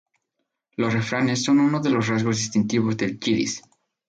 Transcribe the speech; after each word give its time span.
Los 0.77 0.93
refranes 0.93 1.43
son 1.43 1.59
uno 1.59 1.79
de 1.79 1.91
los 1.91 2.07
rasgos 2.07 2.35
distintivos 2.37 2.97
del 2.97 3.19
yidis. 3.19 3.61